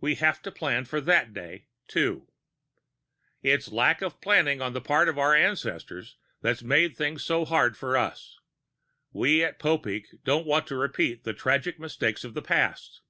We 0.00 0.14
have 0.14 0.40
to 0.40 0.50
plan 0.50 0.86
for 0.86 1.02
that 1.02 1.34
day, 1.34 1.66
too. 1.86 2.32
It's 3.42 3.66
the 3.66 3.74
lack 3.74 4.00
of 4.00 4.22
planning 4.22 4.62
on 4.62 4.72
the 4.72 4.80
part 4.80 5.06
of 5.06 5.18
our 5.18 5.34
ancestors 5.34 6.16
that's 6.40 6.62
made 6.62 6.96
things 6.96 7.22
so 7.22 7.44
hard 7.44 7.76
for 7.76 7.94
us. 7.94 8.38
We 9.12 9.42
of 9.44 9.58
Popeek 9.58 10.22
don't 10.24 10.46
want 10.46 10.66
to 10.68 10.76
repeat 10.76 11.24
the 11.24 11.34
tragic 11.34 11.78
mistakes 11.78 12.24
of 12.24 12.32
the 12.32 12.40
past. 12.40 13.02